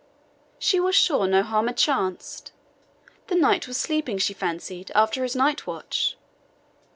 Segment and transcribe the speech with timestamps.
[0.57, 2.53] She was sure no harm had chanced
[3.27, 6.17] the knight was sleeping, she fancied, after his night watch.